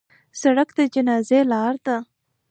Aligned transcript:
سړک 0.41 0.69
د 0.77 0.79
جنازې 0.93 1.39
لار 1.51 1.75
ده. 1.85 1.97